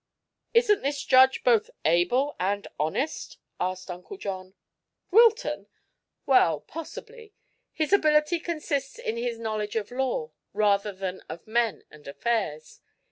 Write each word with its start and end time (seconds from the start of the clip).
"Isn't 0.55 0.81
this 0.81 1.03
judge 1.03 1.43
both 1.43 1.69
able 1.85 2.35
and 2.39 2.67
honest?" 2.79 3.37
asked 3.59 3.91
Uncle 3.91 4.17
John. 4.17 4.55
"Wilton? 5.11 5.67
Well, 6.25 6.59
possibly. 6.61 7.35
His 7.71 7.93
ability 7.93 8.39
consists 8.39 8.97
in 8.97 9.15
his 9.15 9.37
knowledge 9.37 9.75
of 9.75 9.91
law, 9.91 10.31
rather 10.53 10.91
than 10.91 11.21
of 11.29 11.45
men 11.45 11.83
and 11.91 12.07
affairs. 12.07 12.81